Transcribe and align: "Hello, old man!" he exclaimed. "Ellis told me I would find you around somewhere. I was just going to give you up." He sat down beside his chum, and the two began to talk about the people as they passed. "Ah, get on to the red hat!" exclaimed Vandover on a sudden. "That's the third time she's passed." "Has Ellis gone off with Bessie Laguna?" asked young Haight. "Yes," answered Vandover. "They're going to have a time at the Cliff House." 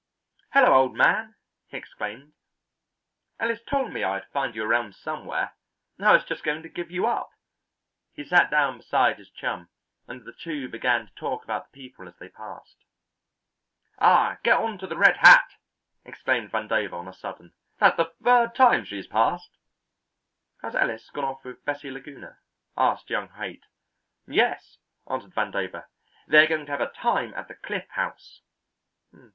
"Hello, 0.53 0.73
old 0.73 0.95
man!" 0.95 1.35
he 1.67 1.77
exclaimed. 1.77 2.33
"Ellis 3.39 3.59
told 3.63 3.93
me 3.93 4.03
I 4.03 4.15
would 4.15 4.25
find 4.33 4.55
you 4.55 4.63
around 4.63 4.95
somewhere. 4.95 5.53
I 5.99 6.11
was 6.13 6.23
just 6.25 6.41
going 6.43 6.63
to 6.63 6.69
give 6.69 6.89
you 6.89 7.05
up." 7.05 7.29
He 8.15 8.23
sat 8.23 8.49
down 8.49 8.77
beside 8.79 9.19
his 9.19 9.29
chum, 9.29 9.69
and 10.07 10.25
the 10.25 10.33
two 10.33 10.67
began 10.69 11.05
to 11.05 11.13
talk 11.13 11.43
about 11.43 11.65
the 11.69 11.77
people 11.77 12.07
as 12.07 12.17
they 12.17 12.29
passed. 12.29 12.77
"Ah, 13.99 14.39
get 14.41 14.57
on 14.57 14.79
to 14.79 14.87
the 14.87 14.97
red 14.97 15.17
hat!" 15.17 15.47
exclaimed 16.03 16.51
Vandover 16.51 16.93
on 16.93 17.07
a 17.07 17.13
sudden. 17.13 17.53
"That's 17.77 17.97
the 17.97 18.11
third 18.23 18.55
time 18.55 18.85
she's 18.85 19.05
passed." 19.05 19.55
"Has 20.63 20.73
Ellis 20.73 21.11
gone 21.11 21.25
off 21.25 21.43
with 21.45 21.63
Bessie 21.63 21.91
Laguna?" 21.91 22.39
asked 22.75 23.11
young 23.11 23.29
Haight. 23.33 23.65
"Yes," 24.25 24.79
answered 25.07 25.35
Vandover. 25.35 25.85
"They're 26.27 26.47
going 26.47 26.65
to 26.65 26.71
have 26.71 26.81
a 26.81 26.87
time 26.89 27.35
at 27.35 27.47
the 27.47 27.53
Cliff 27.53 27.87
House." 27.89 28.41